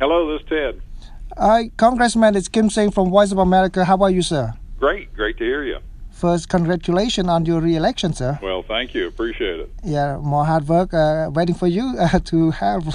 Hello, 0.00 0.32
this 0.32 0.40
is 0.40 0.48
Ted. 0.48 0.80
Hi, 1.36 1.70
Congressman. 1.76 2.34
It's 2.34 2.48
Kimseng 2.48 2.90
from 2.94 3.10
Voice 3.10 3.32
of 3.32 3.38
America. 3.38 3.84
How 3.84 3.98
are 3.98 4.08
you, 4.08 4.22
sir? 4.22 4.54
Great, 4.78 5.12
great 5.12 5.36
to 5.36 5.44
hear 5.44 5.62
you. 5.62 5.76
First, 6.10 6.48
congratulations 6.48 7.28
on 7.28 7.44
your 7.44 7.60
re-election, 7.60 8.14
sir. 8.14 8.38
Well, 8.42 8.59
thank 8.70 8.94
you. 8.94 9.08
Appreciate 9.08 9.58
it. 9.58 9.70
Yeah, 9.82 10.18
more 10.18 10.44
hard 10.46 10.68
work 10.68 10.94
uh, 10.94 11.28
waiting 11.34 11.56
for 11.56 11.66
you 11.66 11.96
uh, 11.98 12.20
to 12.20 12.52
have. 12.52 12.86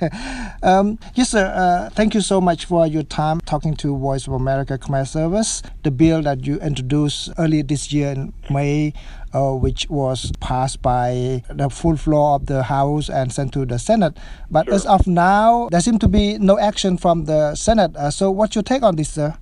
um, 0.62 0.98
yes, 1.14 1.30
sir. 1.30 1.52
Uh, 1.54 1.90
thank 1.90 2.14
you 2.14 2.20
so 2.20 2.40
much 2.40 2.66
for 2.66 2.86
your 2.86 3.02
time 3.02 3.40
talking 3.40 3.74
to 3.82 3.96
Voice 3.98 4.28
of 4.28 4.32
America 4.34 4.78
Khmer 4.78 5.06
Service. 5.06 5.60
The 5.82 5.90
bill 5.90 6.22
that 6.22 6.46
you 6.46 6.60
introduced 6.60 7.30
earlier 7.36 7.64
this 7.64 7.92
year 7.92 8.12
in 8.12 8.32
May, 8.48 8.92
uh, 9.34 9.52
which 9.54 9.90
was 9.90 10.30
passed 10.38 10.80
by 10.82 11.42
the 11.50 11.68
full 11.68 11.96
floor 11.96 12.36
of 12.36 12.46
the 12.46 12.62
House 12.62 13.10
and 13.10 13.32
sent 13.32 13.52
to 13.54 13.66
the 13.66 13.78
Senate. 13.80 14.16
But 14.50 14.66
Sure. 14.66 14.74
as 14.74 14.86
of 14.86 15.06
now, 15.08 15.68
there 15.72 15.80
seems 15.80 15.98
to 15.98 16.08
be 16.08 16.38
no 16.38 16.58
action 16.60 16.96
from 16.96 17.24
the 17.24 17.56
Senate. 17.56 17.96
Uh, 17.96 18.10
so, 18.10 18.30
what's 18.30 18.54
your 18.54 18.62
take 18.62 18.84
on 18.84 18.94
this, 18.94 19.08
sir? 19.08 19.34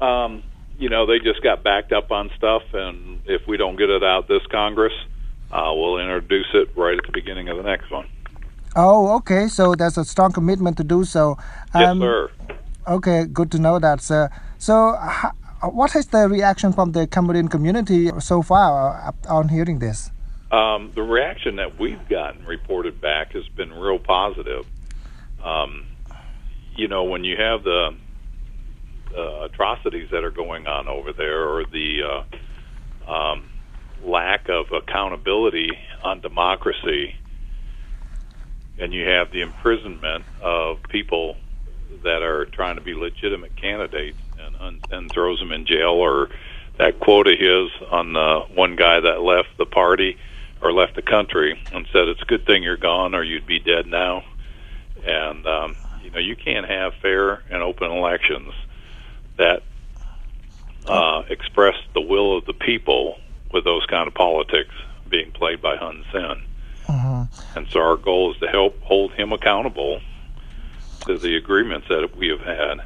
Um, 0.00 0.42
you 0.78 0.88
know, 0.88 1.06
they 1.06 1.18
just 1.18 1.42
got 1.42 1.62
backed 1.64 1.92
up 1.92 2.10
on 2.10 2.30
stuff, 2.36 2.62
and 2.72 3.20
if 3.26 3.46
we 3.46 3.56
don't 3.56 3.76
get 3.76 3.90
it 3.90 4.04
out 4.04 4.28
this 4.28 4.46
Congress, 4.50 4.92
uh, 5.50 5.72
we'll 5.74 5.98
introduce 5.98 6.46
it 6.54 6.68
right 6.76 6.96
at 6.96 7.04
the 7.04 7.12
beginning 7.12 7.48
of 7.48 7.56
the 7.56 7.62
next 7.62 7.90
one. 7.90 8.06
Oh, 8.76 9.16
okay. 9.16 9.48
So 9.48 9.74
there's 9.74 9.98
a 9.98 10.04
strong 10.04 10.30
commitment 10.32 10.76
to 10.76 10.84
do 10.84 11.04
so. 11.04 11.36
yes, 11.74 11.88
Um, 11.88 12.00
sir. 12.00 12.30
Okay, 12.86 13.24
good 13.26 13.50
to 13.52 13.58
know 13.58 13.78
that, 13.78 14.00
sir. 14.00 14.30
So, 14.58 14.96
what 15.62 15.94
is 15.96 16.06
the 16.06 16.28
reaction 16.28 16.72
from 16.72 16.92
the 16.92 17.06
Cambodian 17.06 17.48
community 17.48 18.10
so 18.20 18.40
far 18.42 19.12
uh, 19.28 19.34
on 19.34 19.48
hearing 19.48 19.78
this? 19.80 20.10
Um, 20.52 20.92
the 20.94 21.02
reaction 21.02 21.56
that 21.56 21.78
we've 21.78 22.08
gotten 22.08 22.44
reported 22.46 23.00
back 23.00 23.32
has 23.32 23.46
been 23.48 23.72
real 23.74 23.98
positive. 23.98 24.64
Um, 25.44 25.86
you 26.76 26.88
know, 26.88 27.04
when 27.04 27.24
you 27.24 27.36
have 27.36 27.64
the 27.64 27.94
uh, 29.16 29.44
atrocities 29.44 30.08
that 30.12 30.24
are 30.24 30.30
going 30.30 30.66
on 30.66 30.88
over 30.88 31.12
there, 31.12 31.48
or 31.48 31.64
the 31.64 32.00
uh, 33.06 33.10
um, 33.10 33.44
lack 34.04 34.48
of 34.48 34.66
accountability 34.72 35.70
on 36.02 36.20
democracy, 36.20 37.14
and 38.78 38.92
you 38.92 39.06
have 39.06 39.30
the 39.32 39.40
imprisonment 39.40 40.24
of 40.42 40.78
people 40.88 41.36
that 42.04 42.22
are 42.22 42.46
trying 42.46 42.76
to 42.76 42.82
be 42.82 42.94
legitimate 42.94 43.56
candidates 43.56 44.18
and 44.60 44.80
and 44.90 45.12
throws 45.12 45.38
them 45.38 45.52
in 45.52 45.66
jail 45.66 45.90
or 45.90 46.28
that 46.78 47.00
quote 47.00 47.26
of 47.26 47.38
his 47.38 47.70
on 47.90 48.12
the 48.12 48.40
one 48.54 48.76
guy 48.76 49.00
that 49.00 49.20
left 49.22 49.48
the 49.58 49.66
party 49.66 50.16
or 50.62 50.72
left 50.72 50.94
the 50.94 51.02
country 51.02 51.58
and 51.72 51.86
said 51.92 52.08
it's 52.08 52.22
a 52.22 52.26
good 52.26 52.46
thing 52.46 52.62
you're 52.62 52.76
gone 52.76 53.14
or 53.14 53.22
you'd 53.22 53.46
be 53.46 53.58
dead 53.58 53.86
now. 53.86 54.22
And 55.04 55.46
um 55.46 55.76
you 56.02 56.10
know 56.10 56.18
you 56.20 56.36
can't 56.36 56.68
have 56.68 56.92
fair 57.02 57.42
and 57.50 57.62
open 57.62 57.90
elections 57.90 58.52
that 59.38 59.62
uh 60.86 61.22
express 61.28 61.74
the 61.94 62.00
will 62.00 62.38
of 62.38 62.44
the 62.44 62.52
people 62.52 63.16
with 63.52 63.64
those 63.64 63.84
kind 63.86 64.06
of 64.06 64.14
politics 64.14 64.74
being 65.08 65.30
played 65.32 65.60
by 65.62 65.76
Hun 65.76 66.04
Sen 66.12 66.42
and 67.54 67.66
so 67.70 67.80
our 67.80 67.96
goal 67.96 68.32
is 68.32 68.38
to 68.40 68.48
help 68.48 68.80
hold 68.82 69.12
him 69.12 69.32
accountable 69.32 70.00
to 71.06 71.18
the 71.18 71.36
agreements 71.36 71.86
that 71.88 72.16
we 72.16 72.28
have 72.28 72.40
had. 72.40 72.80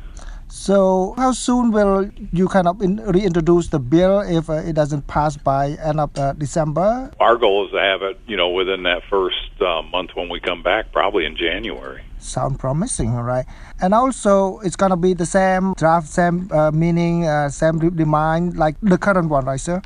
So, 0.55 1.15
how 1.17 1.33
soon 1.33 1.73
will 1.73 2.11
you 2.31 2.47
kind 2.47 2.69
of 2.69 2.83
in, 2.83 2.97
reintroduce 2.99 3.69
the 3.69 3.79
bill 3.79 4.21
if 4.21 4.51
uh, 4.51 4.61
it 4.69 4.75
doesn't 4.75 5.07
pass 5.07 5.35
by 5.35 5.71
end 5.83 5.99
of 5.99 6.17
uh, 6.19 6.35
December? 6.35 7.11
Our 7.19 7.39
goal 7.39 7.65
is 7.65 7.73
to 7.73 7.81
have 7.81 8.03
it, 8.03 8.21
you 8.27 8.37
know, 8.37 8.51
within 8.51 8.83
that 8.83 9.03
first 9.09 9.51
uh, 9.63 9.81
month 9.81 10.11
when 10.15 10.29
we 10.29 10.41
come 10.41 10.63
back, 10.63 10.93
probably 10.93 11.25
in 11.25 11.39
January. 11.39 12.05
Sound 12.19 12.59
promising, 12.59 13.17
all 13.17 13.23
right? 13.23 13.47
And 13.81 13.95
also, 13.95 14.59
it's 14.59 14.77
gonna 14.77 14.99
be 14.99 15.15
the 15.15 15.25
same 15.25 15.73
draft, 15.73 16.09
same 16.09 16.53
uh, 16.53 16.71
meaning, 16.71 17.25
uh, 17.25 17.49
same 17.49 17.79
demand 17.79 18.59
like 18.59 18.77
the 18.83 18.99
current 18.99 19.31
one, 19.31 19.47
right, 19.47 19.59
sir? 19.59 19.81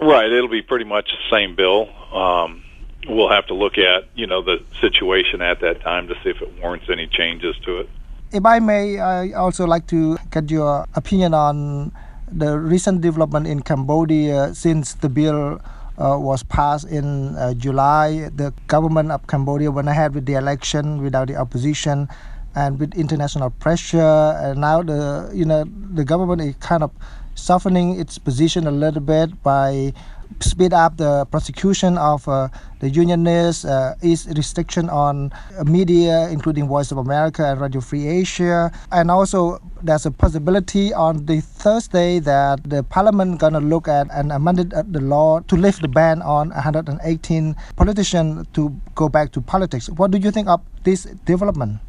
Right. 0.00 0.30
It'll 0.30 0.46
be 0.46 0.62
pretty 0.62 0.84
much 0.84 1.10
the 1.10 1.36
same 1.36 1.56
bill. 1.56 1.88
Um, 2.14 2.62
we'll 3.08 3.28
have 3.28 3.48
to 3.48 3.54
look 3.54 3.76
at, 3.76 4.04
you 4.14 4.28
know, 4.28 4.40
the 4.40 4.62
situation 4.80 5.42
at 5.42 5.58
that 5.60 5.80
time 5.80 6.06
to 6.06 6.14
see 6.22 6.30
if 6.30 6.40
it 6.40 6.60
warrants 6.60 6.86
any 6.88 7.08
changes 7.08 7.56
to 7.64 7.80
it. 7.80 7.88
If 8.32 8.46
I 8.46 8.60
may, 8.60 8.98
I 8.98 9.32
also 9.32 9.66
like 9.66 9.86
to 9.88 10.16
get 10.30 10.50
your 10.50 10.88
opinion 10.94 11.34
on 11.34 11.92
the 12.32 12.58
recent 12.58 13.02
development 13.02 13.46
in 13.46 13.60
Cambodia 13.60 14.54
since 14.54 14.94
the 14.94 15.10
bill 15.10 15.60
uh, 16.00 16.16
was 16.16 16.42
passed 16.42 16.88
in 16.88 17.36
uh, 17.36 17.52
July. 17.52 18.30
The 18.34 18.54
government 18.68 19.12
of 19.12 19.26
Cambodia 19.26 19.70
went 19.70 19.88
ahead 19.88 20.14
with 20.14 20.24
the 20.24 20.32
election 20.40 21.02
without 21.02 21.28
the 21.28 21.36
opposition 21.36 22.08
and 22.54 22.80
with 22.80 22.94
international 22.94 23.50
pressure. 23.50 24.32
And 24.40 24.62
now 24.62 24.82
the 24.82 25.28
you 25.34 25.44
know 25.44 25.68
the 25.92 26.04
government 26.04 26.40
is 26.40 26.56
kind 26.56 26.82
of 26.82 26.90
softening 27.34 28.00
its 28.00 28.16
position 28.16 28.66
a 28.66 28.72
little 28.72 29.02
bit 29.02 29.42
by 29.42 29.92
speed 30.40 30.72
up 30.72 30.96
the 30.96 31.24
prosecution 31.26 31.98
of 31.98 32.26
uh, 32.28 32.48
the 32.80 32.88
unionists, 32.88 33.64
uh, 33.64 33.94
restriction 34.02 34.88
on 34.90 35.32
media, 35.64 36.28
including 36.30 36.68
Voice 36.68 36.90
of 36.92 36.98
America 36.98 37.44
and 37.44 37.60
Radio 37.60 37.80
Free 37.80 38.06
Asia, 38.06 38.70
and 38.90 39.10
also 39.10 39.60
there's 39.82 40.06
a 40.06 40.10
possibility 40.10 40.92
on 40.94 41.26
the 41.26 41.40
Thursday 41.40 42.18
that 42.20 42.62
the 42.68 42.82
Parliament 42.82 43.40
gonna 43.40 43.60
look 43.60 43.88
at 43.88 44.08
and 44.12 44.32
amended 44.32 44.72
uh, 44.74 44.82
the 44.88 45.00
law 45.00 45.40
to 45.40 45.56
lift 45.56 45.82
the 45.82 45.88
ban 45.88 46.22
on 46.22 46.50
118 46.50 47.56
politicians 47.76 48.46
to 48.52 48.74
go 48.94 49.08
back 49.08 49.32
to 49.32 49.40
politics. 49.40 49.88
What 49.90 50.10
do 50.10 50.18
you 50.18 50.30
think 50.30 50.48
of 50.48 50.60
this 50.84 51.04
development? 51.24 51.80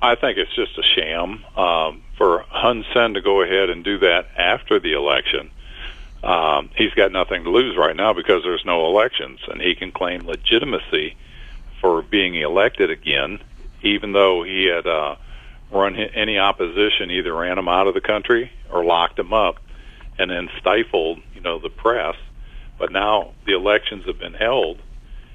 I 0.00 0.14
think 0.14 0.36
it's 0.38 0.54
just 0.54 0.78
a 0.78 0.82
sham 0.82 1.44
um, 1.56 2.02
for 2.18 2.44
Hun 2.48 2.84
Sen 2.92 3.14
to 3.14 3.20
go 3.20 3.42
ahead 3.42 3.70
and 3.70 3.82
do 3.82 3.98
that 3.98 4.26
after 4.36 4.78
the 4.78 4.92
election. 4.92 5.50
Um, 6.26 6.70
he's 6.74 6.92
got 6.94 7.12
nothing 7.12 7.44
to 7.44 7.50
lose 7.50 7.76
right 7.76 7.94
now 7.94 8.12
because 8.12 8.42
there's 8.42 8.64
no 8.64 8.86
elections, 8.86 9.38
and 9.48 9.60
he 9.60 9.76
can 9.76 9.92
claim 9.92 10.26
legitimacy 10.26 11.16
for 11.80 12.02
being 12.02 12.34
elected 12.34 12.90
again, 12.90 13.38
even 13.82 14.10
though 14.10 14.42
he 14.42 14.64
had 14.64 14.88
uh, 14.88 15.14
run 15.70 15.94
any 15.94 16.36
opposition, 16.36 17.12
either 17.12 17.32
ran 17.32 17.58
him 17.58 17.68
out 17.68 17.86
of 17.86 17.94
the 17.94 18.00
country 18.00 18.50
or 18.72 18.84
locked 18.84 19.16
him 19.16 19.32
up, 19.32 19.60
and 20.18 20.28
then 20.28 20.48
stifled, 20.58 21.20
you 21.32 21.40
know, 21.40 21.60
the 21.60 21.70
press. 21.70 22.16
But 22.76 22.90
now 22.90 23.34
the 23.46 23.54
elections 23.54 24.04
have 24.06 24.18
been 24.18 24.34
held. 24.34 24.82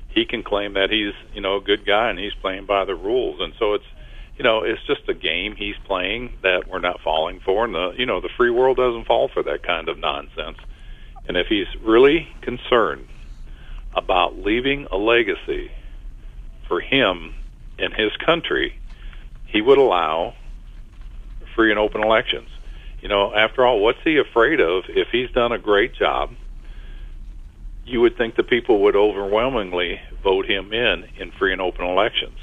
He 0.09 0.25
can 0.25 0.43
claim 0.43 0.73
that 0.73 0.89
he's, 0.89 1.13
you 1.33 1.39
know, 1.39 1.55
a 1.55 1.61
good 1.61 1.85
guy 1.85 2.09
and 2.09 2.19
he's 2.19 2.33
playing 2.33 2.65
by 2.65 2.83
the 2.83 2.95
rules, 2.95 3.39
and 3.39 3.53
so 3.57 3.75
it's 3.75 3.85
you 4.37 4.43
know, 4.43 4.63
it's 4.63 4.81
just 4.87 5.07
a 5.07 5.13
game 5.13 5.55
he's 5.55 5.75
playing 5.85 6.33
that 6.41 6.67
we're 6.67 6.79
not 6.79 6.99
falling 7.01 7.39
for, 7.41 7.63
and 7.63 7.75
the 7.75 7.93
you 7.97 8.05
know 8.05 8.19
the 8.19 8.29
free 8.35 8.49
world 8.49 8.77
doesn't 8.77 9.05
fall 9.05 9.27
for 9.27 9.43
that 9.43 9.61
kind 9.61 9.87
of 9.87 9.99
nonsense. 9.99 10.57
And 11.27 11.37
if 11.37 11.47
he's 11.47 11.67
really 11.83 12.27
concerned 12.41 13.07
about 13.95 14.37
leaving 14.37 14.87
a 14.91 14.97
legacy 14.97 15.71
for 16.67 16.79
him 16.79 17.33
and 17.77 17.93
his 17.93 18.11
country, 18.17 18.75
he 19.45 19.61
would 19.61 19.77
allow 19.77 20.33
free 21.55 21.71
and 21.71 21.79
open 21.79 22.03
elections. 22.03 22.49
You 23.01 23.09
know, 23.09 23.33
after 23.33 23.65
all, 23.65 23.79
what's 23.79 24.01
he 24.03 24.17
afraid 24.17 24.59
of? 24.59 24.85
If 24.87 25.09
he's 25.11 25.31
done 25.31 25.51
a 25.51 25.57
great 25.57 25.93
job, 25.95 26.31
you 27.85 27.99
would 28.01 28.17
think 28.17 28.35
the 28.35 28.43
people 28.43 28.81
would 28.83 28.95
overwhelmingly 28.95 29.99
vote 30.23 30.45
him 30.45 30.71
in 30.71 31.05
in 31.17 31.31
free 31.31 31.51
and 31.51 31.61
open 31.61 31.85
elections 31.85 32.37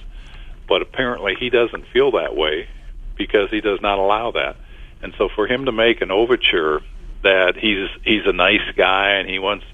but 0.69 0.83
apparently 0.83 1.35
he 1.35 1.51
doesn't 1.51 1.87
feel 1.93 2.13
that 2.13 2.37
way 2.37 2.69
because 3.17 3.51
he 3.51 3.61
does 3.61 3.81
not 3.81 3.99
allow 3.99 4.31
that. 4.33 4.57
And 5.03 5.15
so 5.17 5.29
for 5.35 5.47
him 5.47 5.65
to 5.65 5.73
make 5.73 6.03
an 6.03 6.11
overture 6.11 6.83
that 7.23 7.57
he's 7.57 7.89
he's 8.05 8.27
a 8.27 8.33
nice 8.33 8.69
guy 8.77 9.11
and 9.13 9.29
he 9.29 9.39
wants 9.39 9.65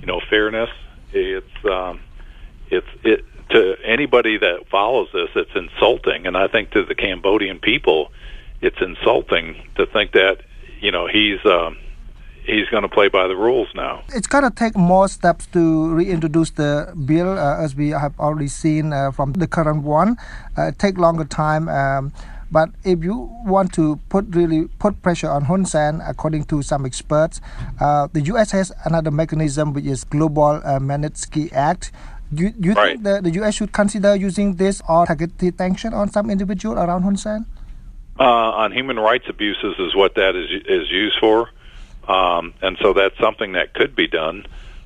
you 0.00 0.06
know 0.06 0.20
fairness, 0.28 0.70
it's 1.12 1.64
um, 1.64 2.00
it's 2.70 2.86
it 3.02 3.24
to 3.50 3.76
anybody 3.84 4.38
that 4.38 4.68
follows 4.70 5.08
this, 5.12 5.28
it's 5.34 5.50
insulting, 5.54 6.26
and 6.26 6.36
I 6.36 6.46
think 6.46 6.70
to 6.70 6.84
the 6.84 6.94
Cambodian 6.94 7.58
people, 7.58 8.12
it's 8.60 8.80
insulting 8.80 9.56
to 9.76 9.86
think 9.86 10.12
that 10.12 10.38
you 10.80 10.90
know 10.90 11.06
he's. 11.06 11.44
Um, 11.44 11.76
He's 12.42 12.68
going 12.70 12.82
to 12.82 12.88
play 12.88 13.08
by 13.08 13.28
the 13.28 13.36
rules 13.36 13.68
now. 13.74 14.02
It's 14.14 14.26
going 14.26 14.44
to 14.44 14.50
take 14.50 14.74
more 14.74 15.08
steps 15.08 15.46
to 15.48 15.90
reintroduce 15.90 16.50
the 16.50 16.92
bill, 17.04 17.38
uh, 17.38 17.62
as 17.62 17.76
we 17.76 17.90
have 17.90 18.18
already 18.18 18.48
seen 18.48 18.92
uh, 18.92 19.12
from 19.12 19.34
the 19.34 19.46
current 19.46 19.84
one. 19.84 20.16
Uh, 20.56 20.72
take 20.76 20.98
longer 20.98 21.24
time. 21.24 21.68
Um, 21.68 22.12
but 22.50 22.70
if 22.84 23.02
you 23.04 23.30
want 23.44 23.72
to 23.74 23.96
put 24.08 24.26
really 24.34 24.68
put 24.78 25.00
pressure 25.02 25.30
on 25.30 25.44
Hun 25.44 25.64
Sen, 25.64 26.00
according 26.06 26.44
to 26.44 26.62
some 26.62 26.84
experts, 26.86 27.40
uh, 27.80 28.08
the 28.12 28.20
U.S. 28.32 28.50
has 28.52 28.72
another 28.84 29.10
mechanism 29.10 29.72
which 29.72 29.86
is 29.86 30.04
Global 30.04 30.60
uh, 30.64 30.78
Magnitsky 30.78 31.52
Act. 31.52 31.92
Do 32.32 32.44
you, 32.44 32.50
do 32.50 32.68
you 32.68 32.74
Right. 32.74 32.90
think 32.92 33.02
the, 33.02 33.20
the 33.22 33.30
U.S. 33.40 33.54
should 33.54 33.72
consider 33.72 34.14
using 34.14 34.54
this 34.56 34.80
or 34.88 35.06
targeted 35.06 35.58
sanction 35.58 35.92
on 35.94 36.10
some 36.10 36.30
individual 36.30 36.76
around 36.78 37.02
Hun 37.02 37.16
Sen? 37.16 37.46
uh, 38.18 38.22
on 38.22 38.70
human 38.72 38.98
rights 38.98 39.24
abuses 39.28 39.76
is 39.78 39.94
what 39.96 40.14
that 40.16 40.36
is 40.36 40.50
is 40.66 40.90
used 40.90 41.16
for, 41.20 41.48
um, 42.06 42.52
and 42.60 42.76
so 42.82 42.92
that's 42.92 43.16
something 43.18 43.52
that 43.52 43.72
could 43.74 43.96
be 43.96 44.06
done. 44.06 44.44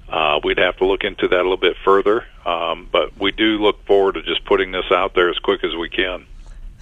Uh, 0.09 0.39
we'd 0.45 0.59
have 0.59 0.77
to 0.77 0.87
look 0.87 1.03
into 1.03 1.27
that 1.27 1.41
a 1.41 1.43
little 1.43 1.57
bit 1.57 1.77
further, 1.85 2.25
um, 2.47 2.89
but 2.93 3.17
we 3.19 3.33
do 3.33 3.59
look 3.59 3.85
forward 3.87 4.15
to 4.15 4.23
just 4.23 4.45
putting 4.45 4.71
this 4.71 4.85
out 4.93 5.15
there 5.15 5.29
as 5.31 5.39
quick 5.39 5.65
as 5.65 5.75
we 5.75 5.89
can. 5.89 6.25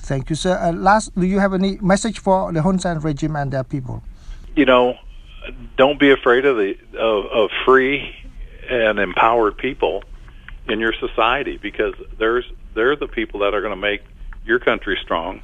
Thank 0.03 0.31
you, 0.31 0.37
sir. 0.37 0.59
Uh, 0.59 0.73
last, 0.73 1.15
do 1.15 1.25
you 1.25 1.39
have 1.39 1.55
any 1.55 1.79
message 1.81 2.19
for 2.19 2.53
the 2.53 2.61
Hun 2.61 2.81
Sen 2.81 2.99
regime 2.99 3.37
and 3.37 3.53
their 3.53 3.63
people? 3.63 4.03
You 4.57 4.65
know, 4.65 4.99
don't 5.77 5.99
be 6.01 6.11
afraid 6.11 6.45
of 6.45 6.57
the 6.57 6.77
of, 6.99 7.27
of 7.27 7.51
free 7.65 8.13
and 8.69 8.99
empowered 8.99 9.57
people 9.57 10.03
in 10.69 10.81
your 10.81 10.93
society 10.93 11.57
because 11.57 11.95
there's 12.19 12.45
they're 12.75 12.97
the 12.97 13.07
people 13.07 13.41
that 13.41 13.55
are 13.55 13.61
going 13.61 13.73
to 13.73 13.81
make 13.81 14.03
your 14.45 14.59
country 14.59 14.99
strong, 15.01 15.41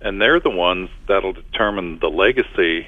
and 0.00 0.20
they're 0.20 0.40
the 0.40 0.50
ones 0.50 0.88
that'll 1.06 1.34
determine 1.34 1.98
the 1.98 2.08
legacy 2.08 2.86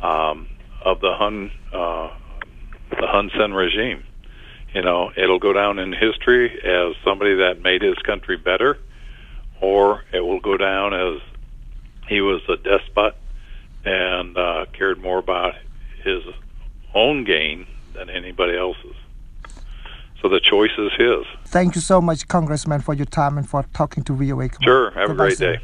um, 0.00 0.48
of 0.82 1.00
the 1.00 1.12
Hun 1.12 1.50
uh, 1.74 2.10
the 2.98 3.06
Hun 3.06 3.30
Sen 3.36 3.52
regime. 3.52 4.04
You 4.74 4.80
know, 4.80 5.12
it'll 5.14 5.38
go 5.38 5.52
down 5.52 5.78
in 5.78 5.92
history 5.92 6.50
as 6.64 6.96
somebody 7.04 7.34
that 7.36 7.60
made 7.60 7.82
his 7.82 7.98
country 7.98 8.38
better, 8.38 8.78
or 9.60 10.04
it 10.12 10.20
will 10.20 10.40
go 10.40 10.56
down 10.56 10.94
as 10.94 11.20
he 12.08 12.20
was 12.20 12.40
a 12.48 12.56
despot 12.56 13.14
and 13.84 14.36
uh, 14.36 14.66
cared 14.72 15.00
more 15.00 15.18
about 15.18 15.54
his 16.02 16.22
own 16.94 17.24
gain 17.24 17.66
than 17.94 18.10
anybody 18.10 18.56
else's. 18.56 18.96
So 20.20 20.28
the 20.28 20.40
choice 20.40 20.76
is 20.76 20.92
his. 20.98 21.24
Thank 21.46 21.74
you 21.74 21.80
so 21.80 22.00
much, 22.00 22.28
Congressman, 22.28 22.80
for 22.80 22.94
your 22.94 23.06
time 23.06 23.38
and 23.38 23.48
for 23.48 23.64
talking 23.72 24.04
to 24.04 24.12
VOA. 24.14 24.50
Sure. 24.60 24.90
Have 24.90 25.08
Goodbye, 25.08 25.24
a 25.24 25.26
great 25.28 25.38
day. 25.38 25.58